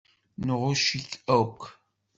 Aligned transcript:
Nɣucc-ik 0.47 1.11
akk. 1.37 1.61